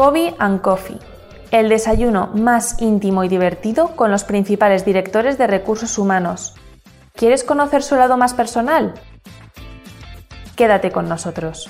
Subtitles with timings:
[0.00, 0.96] Kobe and Coffee,
[1.50, 6.54] el desayuno más íntimo y divertido con los principales directores de recursos humanos.
[7.12, 8.94] ¿Quieres conocer su lado más personal?
[10.56, 11.68] Quédate con nosotros.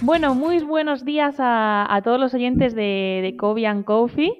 [0.00, 4.32] Bueno, muy buenos días a, todos los oyentes de, de Kobe and Coffee.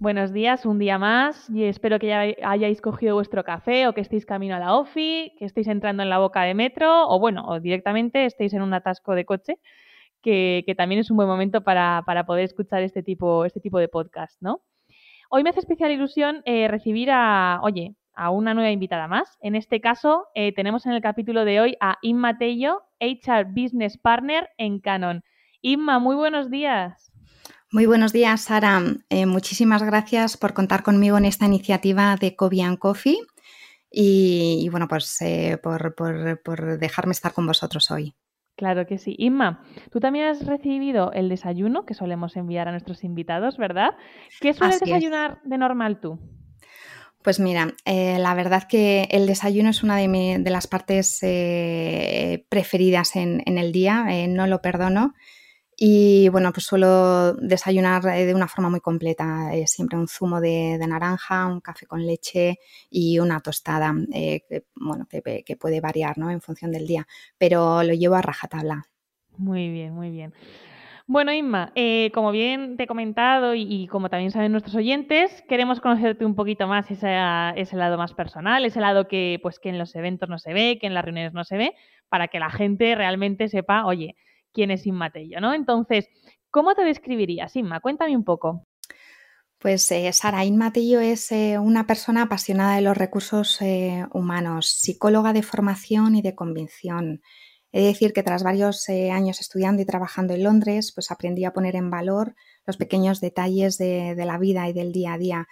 [0.00, 4.00] Buenos días, un día más y espero que ya hayáis cogido vuestro café o que
[4.00, 7.44] estéis camino a la OFI, que estéis entrando en la boca de metro o bueno,
[7.46, 9.60] o directamente estéis en un atasco de coche
[10.22, 14.40] que, también es un buen momento para, poder escuchar este tipo, este tipo de podcast,
[14.40, 14.62] ¿no?
[15.28, 19.38] Hoy me hace especial ilusión eh, recibir a, oye, a una nueva invitada más.
[19.40, 23.98] En este caso, eh, tenemos en el capítulo de hoy a Inma Tello, HR Business
[23.98, 25.22] Partner en Canon.
[25.62, 27.10] Inma, muy buenos días.
[27.70, 28.82] Muy buenos días, Sara.
[29.08, 33.18] Eh, muchísimas gracias por contar conmigo en esta iniciativa de Cobian Coffee
[33.90, 35.18] y, bueno, pues
[35.62, 38.14] por, por dejarme estar con vosotros hoy.
[38.56, 39.14] Claro que sí.
[39.18, 43.90] Inma, tú también has recibido el desayuno que solemos enviar a nuestros invitados, ¿verdad?
[44.40, 46.18] ¿Qué sueles desayunar de normal tú?
[47.22, 53.14] Pues mira, eh, la verdad que el desayuno es una de, las partes eh, preferidas
[53.14, 55.14] en, el día, eh, no lo perdono.
[55.76, 60.40] Y bueno, pues suelo desayunar eh, de una forma muy completa, eh, siempre un zumo
[60.40, 62.58] de, naranja, un café con leche
[62.90, 66.30] y una tostada, eh, que, bueno, que, puede variar ¿no?
[66.30, 67.06] en función del día,
[67.38, 68.84] pero lo llevo a rajatabla.
[69.38, 70.34] Muy bien, muy bien.
[71.06, 71.72] Bueno, Inma,
[72.14, 76.68] como bien te he comentado y, como también saben nuestros oyentes, queremos conocerte un poquito
[76.68, 77.16] más ese,
[77.56, 80.78] ese lado más personal, ese lado que, pues, que en los eventos no se ve,
[80.80, 81.74] que en las reuniones no se ve,
[82.08, 84.16] para que la gente realmente sepa, oye,
[84.52, 85.54] quién es Inma ¿no?
[85.54, 86.08] Entonces,
[86.50, 87.80] ¿cómo te describirías, Inma?
[87.80, 88.66] Cuéntame un poco.
[89.58, 94.68] Pues eh, Sara Inma Tello es eh, una persona apasionada de los recursos eh, humanos,
[94.68, 97.22] psicóloga de formación y de convicción.
[97.70, 101.52] He de decir que tras varios años estudiando y trabajando en Londres, pues aprendí a
[101.52, 102.34] poner en valor
[102.66, 105.48] los pequeños detalles de, de la vida y del día a día.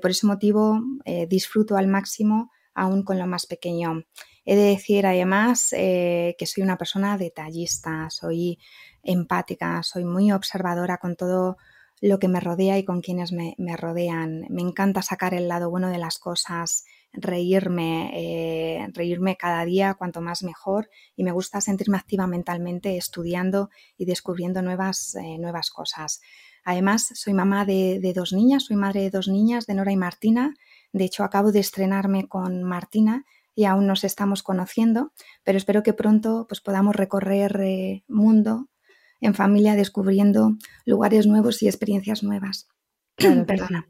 [0.00, 0.80] por ese motivo
[1.28, 4.04] disfruto al máximo aún con lo más pequeño.
[4.50, 8.58] He de decir además eh, que soy una persona detallista, soy
[9.02, 11.58] empática, soy muy observadora con todo
[12.00, 14.46] lo que me rodea y con quienes me, rodean.
[14.48, 20.22] Me encanta sacar el lado bueno de las cosas, reírme, eh, reírme cada día cuanto
[20.22, 26.22] más mejor y me gusta sentirme activa mentalmente estudiando y descubriendo nuevas, eh, nuevas cosas.
[26.64, 29.96] Además, soy mamá de, de, dos niñas, soy madre de dos niñas, de Nora y
[29.98, 30.54] Martina.
[30.94, 33.26] De hecho, acabo de estrenarme con Martina
[33.58, 35.10] y aún nos estamos conociendo,
[35.42, 38.68] pero espero que pronto pues, podamos recorrer eh, mundo
[39.20, 40.52] en familia descubriendo
[40.86, 42.68] lugares nuevos y experiencias nuevas.
[43.16, 43.88] Perdona.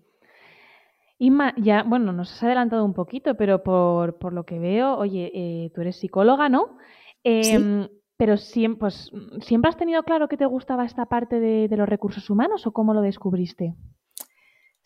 [1.18, 5.70] Inma, ya, bueno, nos has adelantado un poquito, pero por, lo que veo, oye, eh,
[5.74, 6.78] tú eres psicóloga, ¿no?
[7.22, 9.12] Em, pero siempre, pues,
[9.42, 12.94] ¿siempre has tenido claro que te gustaba esta parte de los recursos humanos o cómo
[12.94, 13.74] lo descubriste?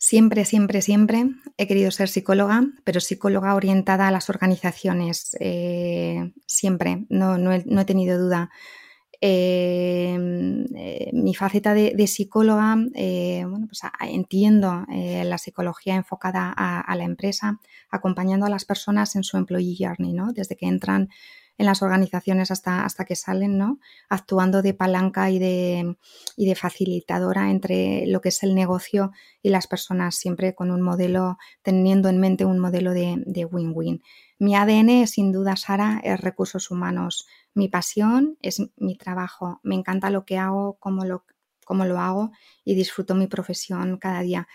[0.05, 5.37] Siempre, siempre, siempre he querido ser psicóloga, pero psicóloga orientada a las organizaciones.
[5.39, 8.49] Eh, siempre, no, no, he, tenido duda.
[9.21, 10.17] Eh,
[10.75, 17.61] eh, mi faceta de, psicóloga, bueno, pues entiendo la psicología enfocada a, a, la empresa,
[17.89, 20.33] acompañando a las personas en su employee journey, ¿no?
[20.33, 21.11] Desde que entran
[21.57, 23.79] en las organizaciones hasta, hasta que salen, ¿no?
[24.09, 25.97] Actuando de palanca y de,
[26.35, 30.81] y de facilitadora entre lo que es el negocio y las personas, siempre con un
[30.81, 34.01] modelo, teniendo en mente un modelo de win-win.
[34.39, 37.27] mi ADN, sin duda, Sara, es recursos humanos.
[37.53, 39.59] Mi pasión es mi trabajo.
[39.63, 41.25] Me encanta lo que hago, cómo lo,
[41.65, 42.31] cómo lo hago
[42.63, 44.47] y disfruto mi profesión cada día.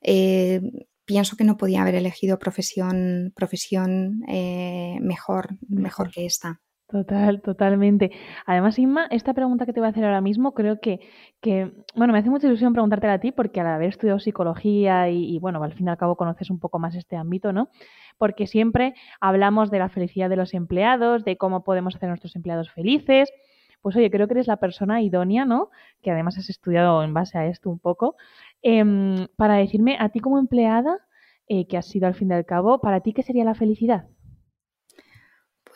[0.00, 0.60] Eh,
[1.06, 6.60] pienso que no podía haber elegido profesión, profesión eh, mejor, mejor que esta.
[6.88, 8.12] Total, totalmente.
[8.44, 11.00] Además, Inma, esta pregunta que te voy a hacer ahora mismo, creo que,
[11.40, 15.34] que bueno, me hace mucha ilusión preguntártela a ti, porque al haber estudiado psicología y,
[15.34, 17.70] y, bueno, al fin y al cabo conoces un poco más este ámbito, ¿no?
[18.18, 22.36] Porque siempre hablamos de la felicidad de los empleados, de cómo podemos hacer a nuestros
[22.36, 23.32] empleados felices.
[23.82, 25.70] Pues oye, creo que eres la persona idónea, ¿no?
[26.02, 28.16] Que además has estudiado en base a esto un poco,
[28.62, 30.98] Em, para decirme a ti como empleada,
[31.48, 34.08] eh, que has sido al fin y al cabo, para ti, ¿qué sería la felicidad?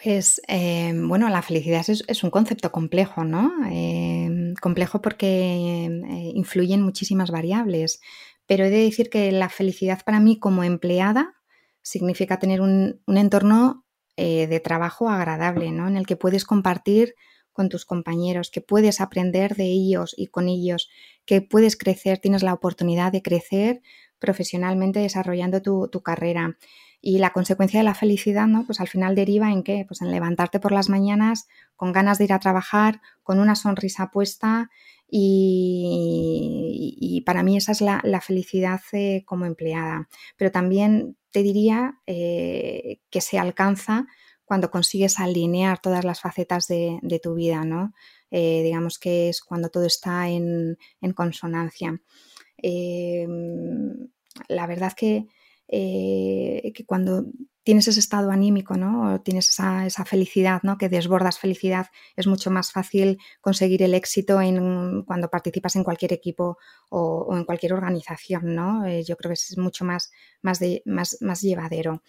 [0.02, 3.52] Pues em, bueno, la felicidad es, un concepto complejo, ¿no?
[3.70, 8.00] Em, complejo porque eh, influyen muchísimas variables,
[8.46, 11.34] pero he de decir que la felicidad para mí como empleada
[11.82, 13.84] significa tener un, entorno
[14.16, 15.86] eh, de trabajo agradable, ¿no?
[15.86, 17.14] En el que puedes compartir
[17.52, 20.88] con tus compañeros, que puedes aprender de ellos y con ellos,
[21.24, 23.82] que puedes crecer, tienes la oportunidad de crecer
[24.18, 26.58] profesionalmente desarrollando tu, carrera.
[27.02, 28.66] Y la consecuencia de la felicidad, ¿no?
[28.66, 29.86] Pues al final deriva en qué?
[29.88, 34.10] Pues en levantarte por las mañanas con ganas de ir a trabajar, con una sonrisa
[34.10, 34.68] puesta
[35.10, 40.08] y, para mí esa es la, felicidad eh, como empleada.
[40.36, 44.06] Pero también te diría eh, que se alcanza
[44.50, 47.94] cuando consigues alinear todas las facetas de, tu vida, ¿no?
[48.32, 50.76] Eh, digamos que es cuando todo está en,
[51.14, 52.02] consonancia.
[54.48, 55.28] la verdad que,
[55.70, 57.26] que cuando
[57.62, 59.14] tienes ese estado anímico, ¿no?
[59.14, 60.78] O tienes esa, felicidad, ¿no?
[60.78, 61.86] Que desbordas felicidad,
[62.16, 66.58] es mucho más fácil conseguir el éxito en, cuando participas en cualquier equipo
[66.88, 68.86] o, en cualquier organización, ¿no?
[68.86, 70.10] Eh, yo creo que es mucho más,
[70.42, 72.02] más, de, más, más llevadero.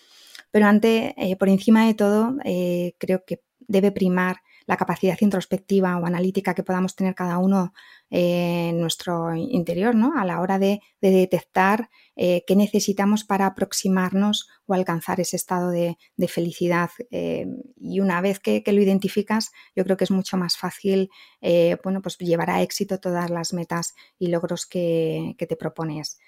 [0.52, 5.98] Pero ante, eh, por encima de todo, eh, creo que debe primar la capacidad introspectiva
[5.98, 7.74] o analítica que podamos tener cada uno
[8.10, 10.13] en nuestro interior, ¿no?
[10.18, 15.98] A la hora de, detectar eh, qué necesitamos para aproximarnos o alcanzar ese estado de,
[16.28, 16.90] felicidad.
[17.10, 17.48] Eh,
[17.78, 21.10] y una vez que, lo identificas, yo creo que es mucho más fácil,
[21.42, 26.19] eh, bueno, pues llevar a éxito todas las metas y logros que, te propones.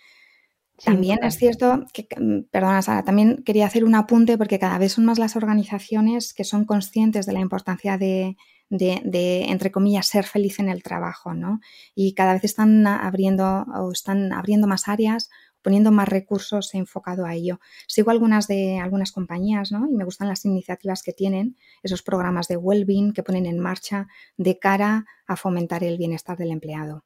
[0.83, 4.93] También es cierto que, mm, perdona Sara, también quería hacer un apunte porque cada vez
[4.93, 8.37] son más las organizaciones que son conscientes de la importancia de,
[8.69, 11.59] de, entre comillas, ser feliz en el trabajo, ¿no?
[11.95, 15.29] Y cada vez están abriendo o están abriendo más áreas,
[15.61, 17.59] poniendo más recursos enfocado a ello.
[17.87, 19.87] Sigo algunas de algunas compañías, ¿no?
[19.87, 24.07] Y me gustan las iniciativas que tienen, esos programas de well-being que ponen en marcha
[24.37, 27.05] de cara a fomentar el bienestar del empleado.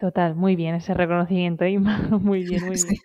[0.00, 1.64] Total, muy bien ese reconocimiento,
[2.20, 2.96] Muy bien, muy bien.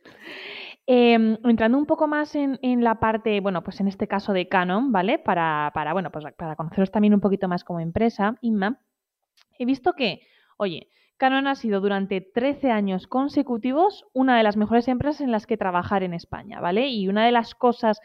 [0.87, 4.93] Em, entrando un poco más en, la parte, bueno, pues en este caso de Canon,
[4.93, 5.19] ¿vale?
[5.19, 8.79] Para, para, bueno, pues para conoceros también un poquito más como empresa, Inma,
[9.59, 10.21] he visto que,
[10.55, 10.87] oye,
[11.17, 15.57] Canon ha sido durante 13 años consecutivos una de las mejores empresas en las que
[15.57, 16.87] trabajar en España, ¿vale?
[16.87, 17.99] Y una de las cosas,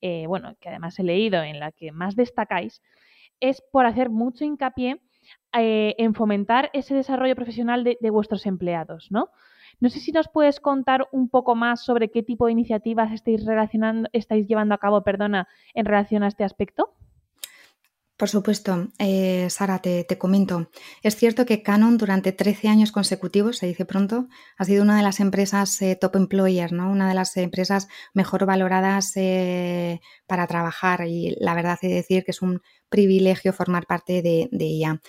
[0.00, 2.80] eh, bueno, que además he leído en la que más destacáis,
[3.40, 5.00] es por hacer mucho hincapié
[5.58, 9.30] eh, en fomentar ese desarrollo profesional de, de vuestros empleados, ¿no?
[9.78, 13.44] No sé si nos puedes contar un poco más sobre qué tipo de iniciativas estáis,
[13.44, 16.94] relacionando, estáis llevando a cabo perdona, en relación a este aspecto.
[18.16, 20.70] Por supuesto, eh, Sara, te, comento.
[21.02, 25.02] Es cierto que Canon durante 13 años consecutivos, se dice pronto, ha sido una de
[25.02, 26.90] las empresas eh, top employer, ¿no?
[26.90, 29.12] una de las empresas mejor valoradas
[30.26, 35.02] para trabajar y la verdad es decir que es un privilegio formar parte de ella.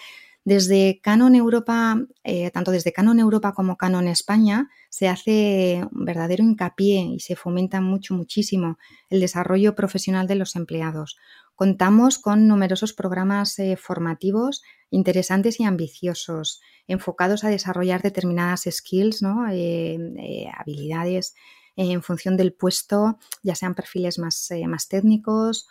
[0.48, 6.42] Desde Canon Europa, eh, tanto desde Canon Europa como Canon España, se hace un verdadero
[6.42, 8.78] hincapié y se fomenta mucho, muchísimo
[9.10, 11.18] el desarrollo profesional de los empleados.
[11.54, 19.50] Contamos con numerosos programas eh, formativos interesantes y ambiciosos, enfocados a desarrollar determinadas skills, ¿no?
[19.52, 21.36] Eh, habilidades
[21.76, 25.68] en función del puesto, ya sean perfiles más, más técnicos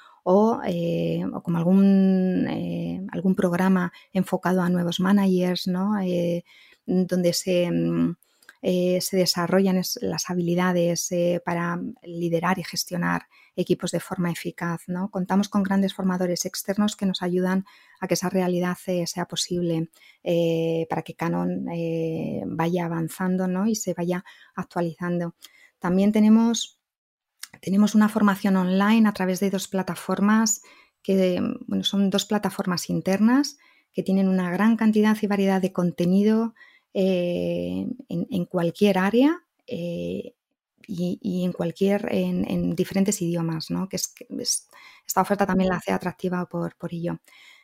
[0.67, 6.01] eh, o, como algún, eh, algún programa enfocado a nuevos managers, ¿no?
[6.01, 6.45] Eh,
[6.85, 8.17] donde se, mm,
[8.63, 11.11] se, desarrollan las habilidades
[11.45, 14.83] para liderar y gestionar equipos de forma eficaz.
[14.89, 15.11] ¿no?
[15.11, 17.65] Contamos con grandes formadores externos que nos ayudan
[18.01, 19.91] a que esa realidad sea posible
[20.89, 21.67] para que Canon
[22.47, 23.67] vaya avanzando ¿no?
[23.69, 24.25] y se vaya
[24.57, 25.35] actualizando.
[25.79, 26.76] También tenemos
[27.61, 30.63] tenemos una formación online a través de dos plataformas
[31.03, 33.59] que bueno, son dos plataformas internas
[33.93, 36.55] que tienen una gran cantidad y variedad de contenido
[36.93, 40.35] eh, en, cualquier área eh,
[40.87, 43.89] y, en cualquier en, diferentes idiomas, ¿no?
[43.89, 44.15] que, es,
[45.07, 47.21] esta oferta también la hace atractiva por, por ello.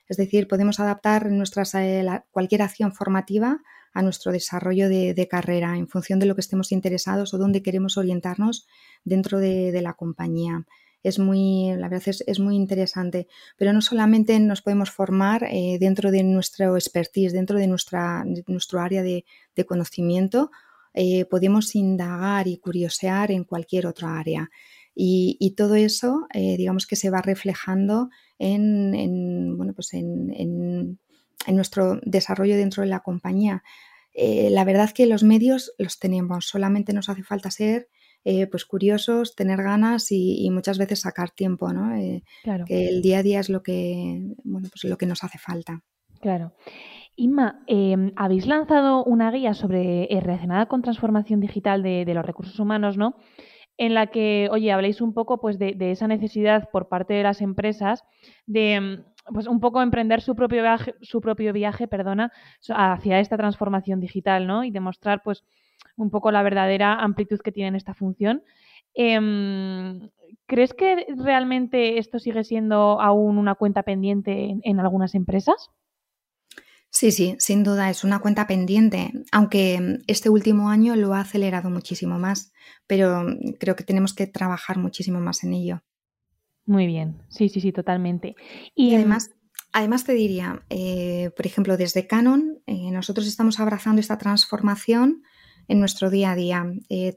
[0.08, 5.88] Es decir, podemos adaptar nuestras, eh, cualquier acción formativa a nuestro desarrollo de, carrera en
[5.88, 8.66] función de lo que estemos interesados o dónde queremos orientarnos
[9.04, 10.66] dentro de, la compañía.
[11.02, 16.10] Es muy, la verdad es, muy interesante, pero no solamente nos podemos formar eh, dentro
[16.10, 19.24] de nuestro expertise, dentro de, nuestra, nuestro área de,
[19.66, 20.50] conocimiento,
[20.94, 24.50] eh, podemos indagar y curiosear en cualquier otra área.
[24.94, 30.98] Y, todo eso, digamos que se va reflejando en, bueno, pues en,
[31.48, 33.62] nuestro desarrollo dentro de la compañía.
[34.14, 37.88] Eh, la verdad que los medios los tenemos, solamente nos hace falta ser
[38.24, 41.96] eh, pues curiosos, tener ganas y, muchas veces sacar tiempo, ¿no?
[41.96, 42.22] Eh,
[42.66, 45.82] que el día a día es lo que, bueno, pues lo que nos hace falta.
[46.20, 46.52] Claro.
[47.16, 52.58] Inma, em, habéis lanzado una guía sobre relacionada con transformación digital de, de, los recursos
[52.60, 53.16] humanos, ¿no?
[53.78, 57.40] en la que, oye, habléis un poco pues, de, esa necesidad por parte de las
[57.40, 58.04] empresas
[58.46, 62.32] de mm, pues un poco emprender su propio viaje, su propio viaje, perdona,
[62.68, 64.64] hacia esta transformación digital, ¿no?
[64.64, 65.44] Y demostrar, pues,
[65.96, 68.42] un poco la verdadera amplitud que tiene esta función.
[68.94, 70.10] Em,
[70.46, 75.70] ¿Crees que realmente esto sigue siendo aún una cuenta pendiente en, algunas empresas?
[76.90, 81.70] Sí, sí, sin duda es una cuenta pendiente, aunque este último año lo ha acelerado
[81.70, 82.52] muchísimo más,
[82.86, 83.24] pero
[83.58, 85.82] creo que tenemos que trabajar muchísimo más en ello.
[86.66, 88.36] Muy bien, sí, sí, sí, totalmente.
[88.74, 89.30] Y, además,
[89.72, 95.22] además te diría, eh, por ejemplo, desde Canon, eh, nosotros estamos abrazando esta transformación
[95.68, 96.66] en nuestro día a día.
[96.88, 97.16] Eh,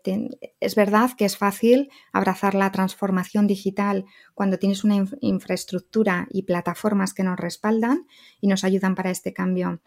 [0.60, 7.14] es verdad que es fácil abrazar la transformación digital cuando tienes una infraestructura y plataformas
[7.14, 8.08] que nos respaldan
[8.42, 9.82] y nos ayudan para este cambio.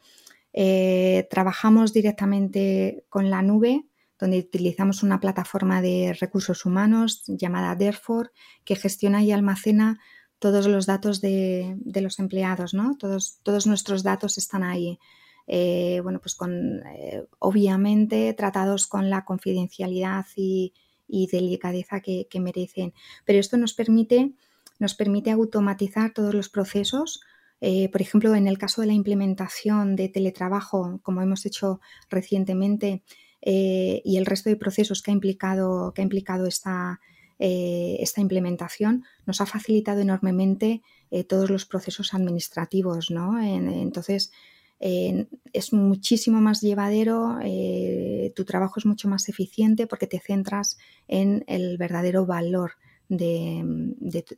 [0.53, 3.85] Eh, trabajamos directamente con la nube,
[4.19, 8.31] donde utilizamos una plataforma de recursos humanos llamada Therefore,
[8.65, 10.01] que gestiona y almacena
[10.39, 12.97] todos los datos de, los empleados, ¿no?
[12.97, 14.99] Todos, todos nuestros datos están ahí.
[15.47, 20.75] Eh, bueno, pues con, eh, obviamente tratados con la confidencialidad y,
[21.09, 22.93] delicadeza que, merecen.
[23.25, 24.33] Pero esto nos permite,
[24.79, 27.23] nos permite automatizar todos los procesos.
[27.61, 33.03] Eh, por ejemplo, en el caso de la implementación de teletrabajo, como hemos hecho recientemente,
[33.40, 37.00] y el resto de procesos que ha implicado, que ha implicado esta,
[37.38, 40.83] esta implementación, nos ha facilitado enormemente
[41.28, 43.11] todos los procesos administrativos.
[43.11, 43.40] ¿no?
[43.40, 44.33] entonces,
[44.80, 50.78] es muchísimo más llevadero, eh, tu trabajo es mucho más eficiente porque te centras
[51.09, 52.73] en el verdadero valor
[53.09, 53.62] de,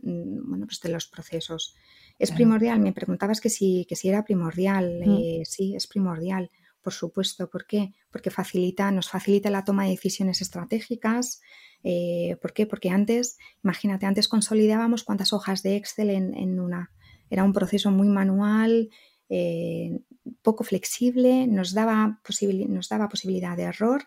[0.02, 1.76] bueno, pues de los procesos.
[2.18, 2.80] ¿Es primordial?
[2.80, 5.00] Me preguntabas que si, que si era primordial.
[5.04, 5.10] Mm.
[5.10, 6.50] Eh, sí, es primordial,
[6.82, 7.48] por supuesto.
[7.50, 7.92] ¿Por qué?
[8.10, 11.40] Porque facilita, nos facilita la toma de decisiones estratégicas.
[11.82, 12.66] Eh, ¿Por qué?
[12.66, 16.92] Porque antes, imagínate, antes consolidábamos cuántas hojas de Excel en, una.
[17.30, 18.90] Era un proceso muy manual,
[19.28, 20.00] eh,
[20.42, 22.20] poco flexible, nos daba,
[22.68, 24.06] nos daba posibilidad de error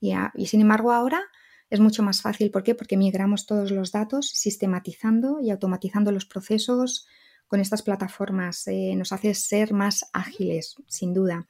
[0.00, 1.22] y, sin embargo ahora
[1.70, 2.50] es mucho más fácil.
[2.50, 2.74] ¿Por qué?
[2.74, 7.06] Porque migramos todos los datos sistematizando y automatizando los procesos
[7.46, 8.66] con estas plataformas.
[8.66, 11.46] Eh, nos hace ser más ágiles, sin duda.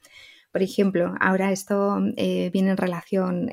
[0.53, 3.49] Por ejemplo, ahora esto eh, viene en relación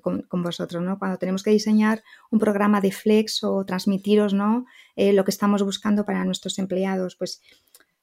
[0.00, 0.98] con, con, vosotros, ¿no?
[1.00, 4.66] Cuando tenemos que diseñar un programa de flex o transmitiros, ¿no?
[4.96, 7.42] lo que estamos buscando para nuestros empleados, pues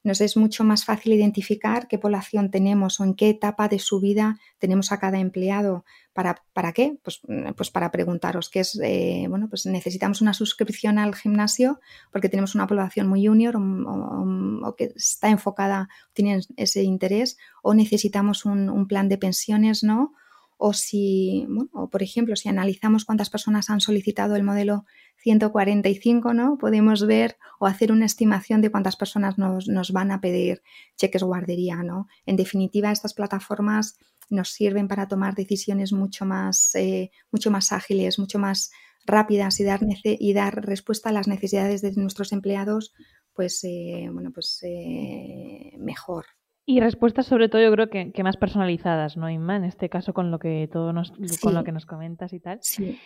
[0.04, 4.00] nos es mucho más fácil identificar qué población tenemos o en qué etapa de su
[4.00, 5.84] vida tenemos a cada empleado.
[6.12, 6.98] ¿Para, para qué?
[7.02, 11.80] Pues, mm, pues, para preguntaros qué es, eh, bueno, pues necesitamos una suscripción al gimnasio
[12.10, 18.44] porque tenemos una población muy junior o, que está enfocada, tiene ese interés, o necesitamos
[18.44, 20.14] un plan de pensiones, ¿no?
[20.56, 24.84] O si, bueno, por ejemplo, si analizamos cuántas personas han solicitado el modelo
[25.16, 26.58] 145, ¿no?
[26.58, 30.62] Podemos ver o hacer una estimación de cuántas personas nos, van a pedir
[30.96, 32.06] cheques guardería, ¿no?
[32.26, 33.96] En definitiva, estas plataformas
[34.30, 38.70] nos sirven para tomar decisiones mucho más, eh, mucho más ágiles, mucho más
[39.04, 42.92] rápidas y dar, y dar respuesta a las necesidades de nuestros empleados,
[43.34, 46.26] pues, eh, bueno, pues eh, mejor,
[46.64, 49.56] y respuestas sobre todo yo creo que, más personalizadas, ¿no, Inma?
[49.56, 52.58] En este caso con lo que todo nos, con lo que nos comentas y tal.
[52.62, 52.98] Sí.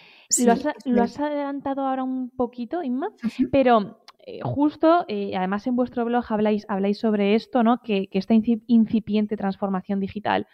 [0.44, 0.52] lo,
[1.02, 3.08] has, adelantado ahora un poquito, Inma,
[3.50, 7.80] pero eh, justo, eh, además en vuestro blog habláis, habláis sobre esto, ¿no?
[7.80, 10.46] Que, esta incipiente transformación digital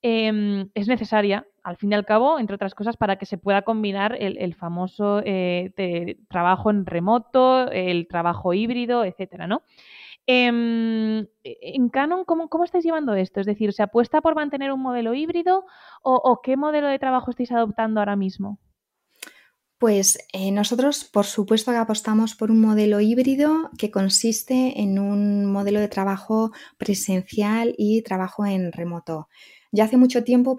[0.00, 3.62] em, es necesaria, al fin y al cabo, entre otras cosas, para que se pueda
[3.62, 9.62] combinar el, famoso eh, trabajo en remoto, el trabajo híbrido, etcétera, ¿no?
[10.30, 13.40] Em, e, en Canon, ¿cómo, ¿cómo, estáis llevando esto?
[13.40, 15.64] Es decir, ¿se apuesta por mantener un modelo híbrido
[16.02, 18.60] o, qué modelo de trabajo estáis adoptando ahora mismo?
[19.78, 25.46] Pues eh, nosotros, por supuesto, que apostamos por un modelo híbrido que consiste en un
[25.46, 29.28] modelo de trabajo presencial y trabajo en remoto.
[29.72, 30.58] Ya hace mucho tiempo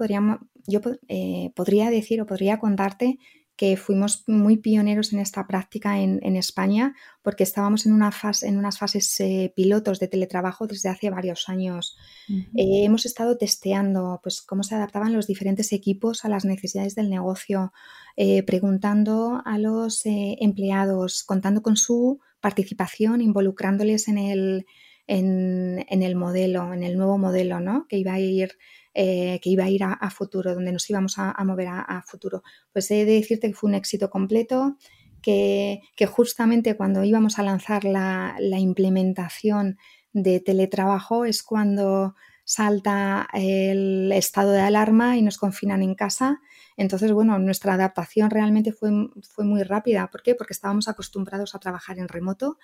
[0.66, 3.20] yo eh, podría decir o podría contarte
[3.60, 8.58] que fuimos muy pioneros en esta práctica en, España porque estábamos en, una fase, en
[8.58, 11.98] unas fases eh, pilotos de teletrabajo desde hace varios años.
[12.30, 17.10] Eh, hemos estado testeando pues, cómo se adaptaban los diferentes equipos a las necesidades del
[17.10, 17.74] negocio,
[18.16, 24.66] eh, preguntando a los empleados, contando con su participación, involucrándoles en el,
[25.06, 27.88] en, en el modelo, en el nuevo modelo ¿no?
[27.90, 28.58] que iba a ir
[28.94, 32.44] eh, que iba a ir a, futuro, donde nos íbamos a, mover a, futuro.
[32.74, 34.78] Pues he de decirte que fue un éxito completo,
[35.22, 39.78] que, justamente cuando íbamos a lanzar la, implementación
[40.12, 46.42] de teletrabajo es cuando salta el estado de alarma y nos confinan en casa.
[46.78, 48.90] Entonces, bueno, nuestra adaptación realmente fue,
[49.22, 50.10] fue muy rápida.
[50.10, 50.34] ¿Por qué?
[50.34, 52.58] Porque estábamos acostumbrados a trabajar en remoto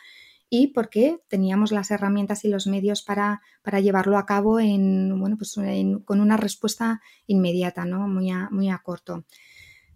[0.49, 5.37] y porque teníamos las herramientas y los medios para, para llevarlo a cabo en, bueno,
[5.37, 5.55] pues
[6.05, 8.07] con una respuesta inmediata, ¿no?
[8.07, 9.25] muy, a, muy a corto.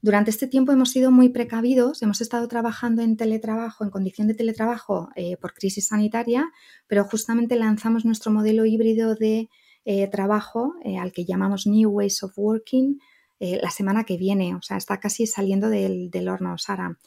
[0.02, 4.34] Durante este tiempo hemos sido muy precavidos, hemos estado trabajando en teletrabajo, en condición de
[4.34, 6.50] teletrabajo eh, por crisis sanitaria,
[6.88, 9.50] pero justamente lanzamos nuestro modelo híbrido de
[9.84, 13.00] eh, trabajo eh, al que llamamos New Ways of Working
[13.40, 16.98] la semana que viene, o sea, está casi saliendo del, horno, Sara.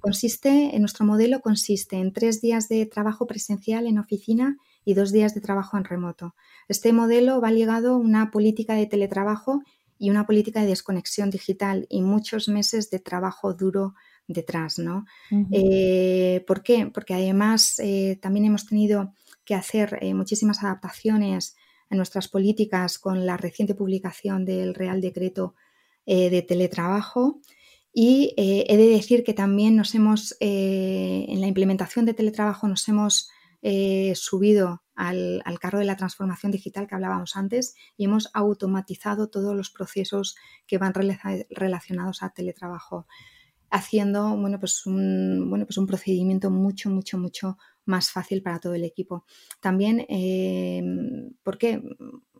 [0.00, 5.10] consiste, en nuestro modelo consiste en tres días de trabajo presencial en oficina y dos
[5.10, 6.34] días de trabajo en remoto.
[6.68, 9.62] Este modelo va ligado a una política de teletrabajo
[9.98, 13.94] y una política de desconexión digital y muchos meses de trabajo duro
[14.26, 15.04] detrás, ¿no?
[15.52, 16.90] Eh, ¿Por qué?
[16.92, 19.12] Porque además eh, también hemos tenido
[19.44, 21.56] que hacer eh, muchísimas adaptaciones
[21.96, 25.54] nuestras políticas con la reciente publicación del Real Decreto
[26.06, 27.40] de Teletrabajo.
[27.92, 33.30] Y he de decir que también nos hemos, en la implementación de teletrabajo, nos hemos
[34.14, 39.70] subido al, carro de la transformación digital que hablábamos antes y hemos automatizado todos los
[39.70, 40.36] procesos
[40.66, 43.06] que van relacionados a teletrabajo,
[43.70, 48.74] haciendo bueno, pues un, bueno, pues un procedimiento mucho, mucho, mucho más fácil para todo
[48.74, 49.24] el equipo.
[49.60, 50.82] También, eh,
[51.42, 51.82] ¿por qué?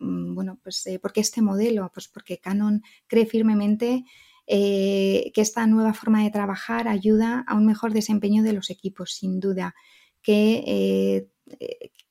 [0.00, 4.04] Mm, bueno, pues eh, este modelo, pues porque Canon cree firmemente
[4.46, 9.12] eh, que esta nueva forma de trabajar ayuda a un mejor desempeño de los equipos,
[9.14, 9.74] sin duda,
[10.22, 11.28] que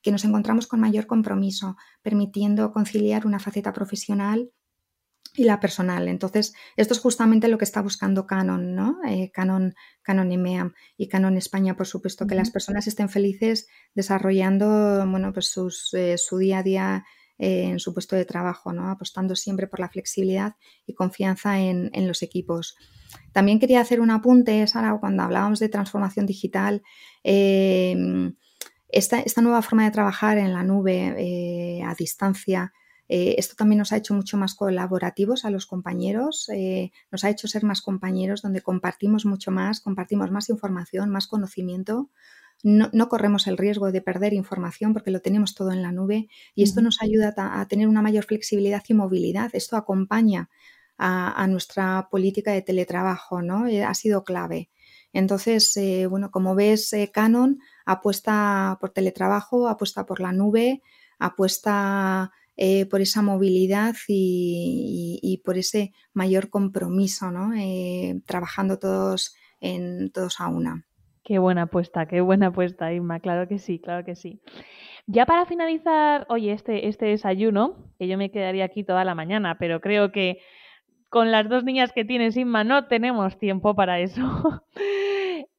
[0.00, 4.50] que nos encontramos con mayor compromiso, permitiendo conciliar una faceta profesional
[5.36, 6.08] y la personal.
[6.08, 8.98] Entonces, esto es justamente lo que está buscando Canon, ¿no?
[9.06, 15.04] Eh, Canon, Canon EMEA y Canon España, por supuesto, que las personas estén felices desarrollando,
[15.08, 15.54] bueno, pues
[15.94, 17.04] eh, su día a día
[17.38, 18.88] eh, en su puesto de trabajo, ¿no?
[18.90, 20.54] Apostando siempre por la flexibilidad
[20.86, 22.76] y confianza en, en los equipos.
[23.32, 26.82] También quería hacer un apunte, Sara, cuando hablábamos de transformación digital,
[28.94, 32.72] esta, nueva forma de trabajar en la nube eh, a distancia,
[33.08, 37.30] eh, esto también nos ha hecho mucho más colaborativos a los compañeros, eh, nos ha
[37.30, 42.10] hecho ser más compañeros donde compartimos mucho más, compartimos más información, más conocimiento.
[42.62, 46.62] No, corremos el riesgo de perder información porque lo tenemos todo en la nube y
[46.62, 49.50] esto nos ayuda a, tener una mayor flexibilidad y movilidad.
[49.52, 50.48] Esto acompaña
[50.96, 53.66] a, a nuestra política de teletrabajo, ¿no?
[53.86, 54.70] ha sido clave.
[55.12, 60.80] Entonces, bueno, como ves, Canon apuesta por teletrabajo, apuesta por la nube,
[61.18, 67.52] apuesta eh, por esa movilidad y, por ese mayor compromiso, ¿no?
[67.54, 70.84] Eh, trabajando todos, en, todos a una.
[71.24, 74.40] Qué buena apuesta, qué buena apuesta, Inma, claro que sí, claro que sí.
[75.06, 79.58] Ya para finalizar, oye, este, este desayuno, que yo me quedaría aquí toda la mañana,
[79.58, 80.38] pero creo que
[81.08, 84.20] con las dos niñas que tienes, Inma, no tenemos tiempo para eso.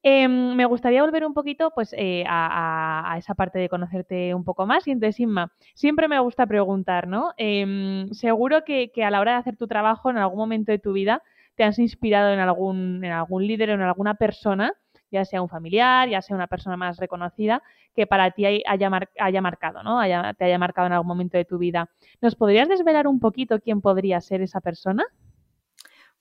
[0.08, 4.64] Em, me gustaría volver un poquito pues, eh, a, esa parte de conocerte un poco
[4.64, 4.86] más.
[4.86, 7.32] Y entonces, Inma, siempre me gusta preguntar, ¿no?
[7.36, 10.92] Em, seguro que, a la hora de hacer tu trabajo, en algún momento de tu
[10.92, 11.24] vida,
[11.56, 14.74] te has inspirado en algún, en algún líder o en alguna persona,
[15.10, 19.40] ya sea un familiar, ya sea una persona más reconocida, que para ti haya, haya
[19.40, 20.00] marcado, ¿no?
[20.38, 21.90] te haya marcado en algún momento de tu vida.
[22.20, 25.04] ¿Nos podrías desvelar un poquito quién podría ser esa persona?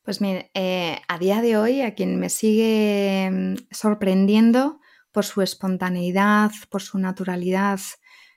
[0.05, 4.79] Pues mire, eh, a día de hoy a quien me sigue mm, sorprendiendo
[5.11, 7.79] por su espontaneidad, por su naturalidad,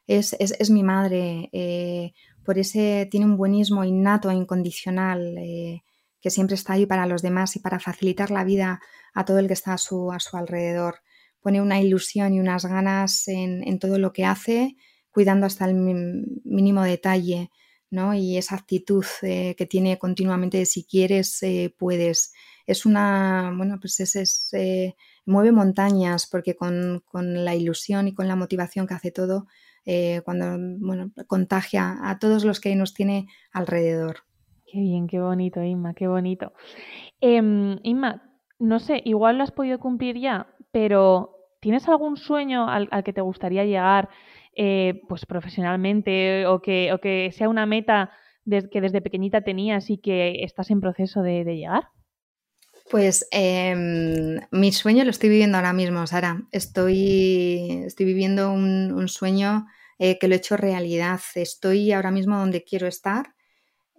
[0.07, 1.51] es, mi madre.
[1.53, 5.83] Eh, por ese tiene un buenismo innato e incondicional eh,
[6.23, 8.81] que siempre está ahí para los demás y para facilitar la vida
[9.13, 11.03] a todo el que está a su, a su alrededor.
[11.43, 14.77] Pone una ilusión y unas ganas en, en todo lo que hace,
[15.11, 17.51] cuidando hasta el mínimo detalle.
[17.91, 22.35] Y esa actitud eh, que tiene continuamente de si quieres, eh, puedes.
[22.67, 28.37] Es una, bueno, pues es, eh, mueve montañas porque con, la ilusión y con la
[28.37, 29.47] motivación que hace todo,
[30.23, 34.19] cuando, bueno, contagia a todos los que nos tiene alrededor.
[34.67, 36.53] Qué bien, qué bonito, Inma, qué bonito.
[37.23, 38.23] Em, Inma,
[38.59, 43.23] no sé, igual lo has podido cumplir ya, pero ¿tienes algún sueño al que te
[43.23, 44.11] gustaría llegar?
[44.61, 48.11] Eh, pues profesionalmente o que, o que sea una meta
[48.45, 51.91] que desde pequeñita tenías y que estás en proceso de, llegar?
[52.91, 56.43] Pues em, mi sueño lo estoy viviendo ahora mismo, Sara.
[56.51, 59.67] Estoy, estoy viviendo un, sueño
[60.01, 61.21] eh, que lo he hecho realidad.
[61.37, 63.37] Estoy ahora mismo donde quiero estar.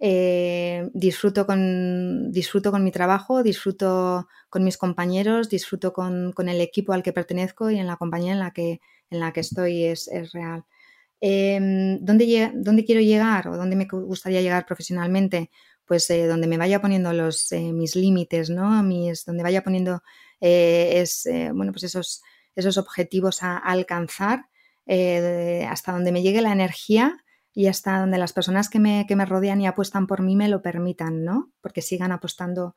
[0.02, 6.62] Eh, disfruto, con, disfruto con mi trabajo, disfruto con mis compañeros, disfruto con, con, el
[6.62, 9.84] equipo al que pertenezco y en la compañía en la que, en la que estoy
[9.84, 10.64] es, real.
[11.20, 15.50] Em, ¿dónde, ¿dónde, quiero llegar o dónde me gustaría llegar profesionalmente?
[15.84, 18.82] Pues eh, donde me vaya poniendo los, eh, mis límites, ¿no?
[18.82, 20.02] Mis, donde vaya poniendo
[20.40, 22.22] es, bueno, pues esos,
[22.56, 24.46] esos objetivos a, alcanzar,
[25.68, 29.26] hasta donde me llegue la energía y hasta donde las personas que me, que me,
[29.26, 31.50] rodean y apuestan por mí me lo permitan, ¿no?
[31.60, 32.74] Porque sigan apostando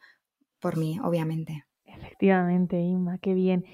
[0.60, 1.66] por mí, obviamente.
[1.86, 3.66] Efectivamente, Inma, qué bien.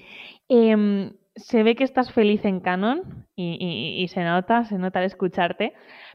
[0.48, 5.72] Em, se ve que estás feliz en Canon y, se nota, se nota al escucharte.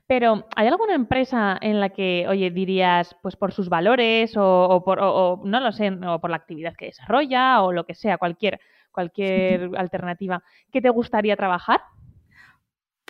[0.08, 5.00] Pero, ¿hay alguna empresa en la que, oye, dirías, pues por sus valores o, por,
[5.45, 8.60] no lo sé, o por la actividad que desarrolla o lo que sea, cualquier,
[8.91, 11.82] cualquier alternativa, que te gustaría trabajar?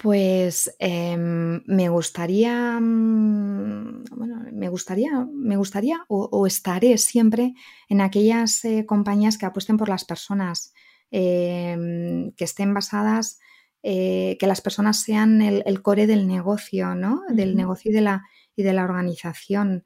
[0.06, 7.56] Pues em, me gustaría, mm, bueno, me gustaría, me gustaría o, estaré siempre
[7.90, 10.76] en aquellas eh, compañías que apuesten por las personas,
[11.10, 13.40] em, que estén basadas,
[13.82, 17.22] eh, que las personas sean el, core del negocio, ¿no?
[17.28, 19.86] Del negocio y de la, y de la organización.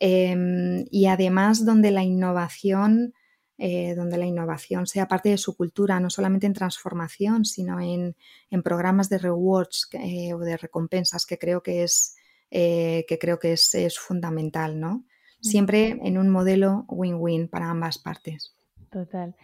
[0.00, 3.14] Em, y además donde la innovación
[3.62, 8.16] eh, donde la innovación sea parte de su cultura, no solamente en transformación, sino en,
[8.64, 12.16] programas de rewards eh, o de recompensas, que creo que es,
[12.50, 15.04] eh, que creo que es, es fundamental, ¿no?
[15.42, 18.56] Siempre en un modelo win-win para ambas partes.
[18.90, 19.36] Total.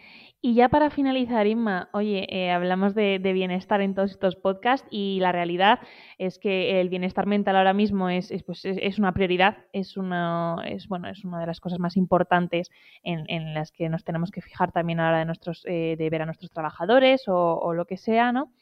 [0.43, 5.19] Y ya para finalizar, Inma, oye, eh, hablamos de, bienestar en todos estos podcasts y
[5.21, 5.81] la realidad
[6.19, 8.65] es que el bienestar mental ahora mismo es, pues,
[8.99, 12.71] una prioridad, es una, es, bueno, es una de las cosas más importantes
[13.03, 16.11] en, las que nos tenemos que fijar también a la hora de, nuestros, eh, de
[16.11, 18.53] ver a nuestros trabajadores o, lo que sea, ¿no?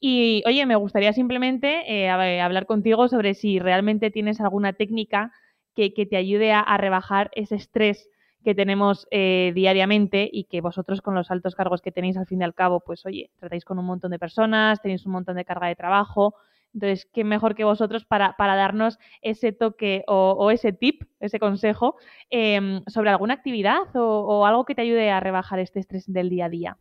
[0.00, 5.32] Y oye, me gustaría simplemente eh, hablar contigo sobre si realmente tienes alguna técnica
[5.74, 8.10] que, te ayude a rebajar ese estrés
[8.46, 12.42] que tenemos eh, diariamente y que vosotros con los altos cargos que tenéis al fin
[12.42, 15.44] y al cabo, pues oye, tratáis con un montón de personas, tenéis un montón de
[15.44, 16.36] carga de trabajo.
[16.72, 21.96] Entonces, ¿qué mejor que vosotros para, para darnos ese toque o, ese tip, ese consejo
[22.30, 26.44] em, sobre alguna actividad o algo que te ayude a rebajar este estrés del día
[26.44, 26.76] a día?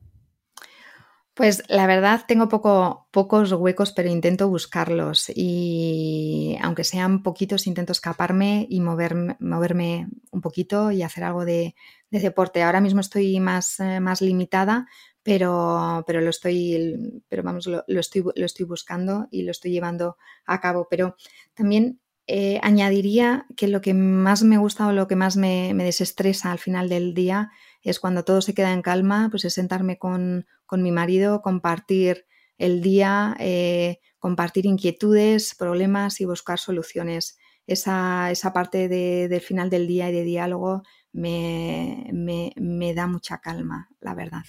[1.35, 7.91] Pues la verdad tengo poco, pocos huecos, pero intento buscarlos y aunque sean poquitos, intento
[7.91, 11.75] escaparme y moverme, moverme un poquito y hacer algo de,
[12.09, 12.63] deporte.
[12.63, 14.87] Ahora mismo estoy más, eh, más limitada,
[15.23, 20.15] pero, pero lo estoy, pero vamos, lo, estoy, lo estoy buscando y lo estoy llevando
[20.45, 20.87] a cabo.
[20.89, 21.17] Pero
[21.53, 25.83] también eh, añadiría que lo que más me gusta o lo que más me, me
[25.83, 29.97] desestresa al final del día es cuando todo se queda en calma, pues es sentarme
[29.97, 32.25] con, mi marido, compartir
[32.57, 37.37] el día, eh, compartir inquietudes, problemas y buscar soluciones.
[37.67, 43.89] Esa, esa parte del final del día y de diálogo me, me, da mucha calma,
[43.99, 44.43] la verdad.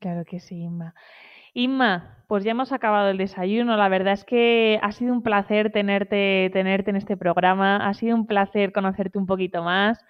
[0.00, 0.94] Claro que sí, Inma.
[1.52, 3.76] Inma, pues ya hemos acabado el desayuno.
[3.76, 7.76] La verdad es que ha sido un placer tenerte, tenerte en este programa.
[7.88, 10.04] Ha sido un placer conocerte un poquito más.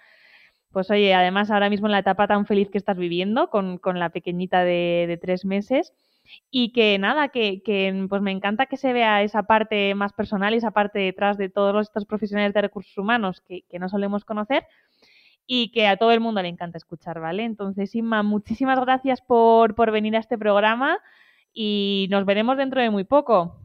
[0.74, 4.10] Pues oye, además ahora mismo en la etapa tan feliz que estás viviendo con, la
[4.10, 5.94] pequeñita de, tres meses
[6.50, 7.62] y que nada, que,
[8.08, 11.48] pues me encanta que se vea esa parte más personal y esa parte detrás de
[11.48, 14.66] todos estos profesionales de recursos humanos que, no solemos conocer
[15.46, 17.44] y que a todo el mundo le encanta escuchar, ¿vale?
[17.44, 20.98] Entonces, Inma, muchísimas gracias por, por venir a este programa
[21.52, 23.63] y nos veremos dentro de muy poco.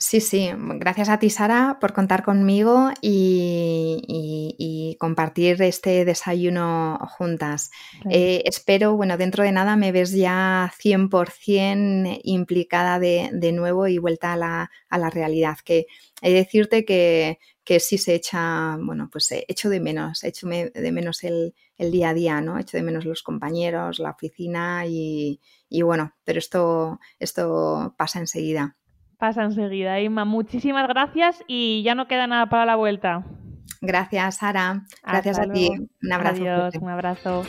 [0.00, 7.70] Sí, sí, gracias a ti Sara por contar conmigo y, compartir este desayuno juntas.
[8.08, 13.98] Eh, espero, bueno, dentro de nada me ves ya 100% implicada de, de, nuevo y
[13.98, 15.86] vuelta a la, a la realidad, que
[16.22, 20.92] he de decirte que, que sí se echa, bueno, pues echo de menos, echo de
[20.92, 22.58] menos el, el, día a día, ¿no?
[22.58, 28.77] Echo de menos los compañeros, la oficina y, y bueno, pero esto, esto pasa enseguida.
[29.18, 30.24] Pasa enseguida, Inma.
[30.24, 33.24] Muchísimas gracias y ya no queda nada para la vuelta.
[33.80, 34.82] Gracias, Sara.
[35.04, 35.70] Gracias a ti.
[36.02, 36.42] Un abrazo.
[36.42, 37.42] Adiós, un abrazo.